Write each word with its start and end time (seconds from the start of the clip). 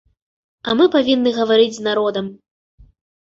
А 0.69 0.73
мы 0.77 0.87
павінны 0.95 1.33
гаварыць 1.39 1.77
з 1.77 1.85
народам. 1.89 2.31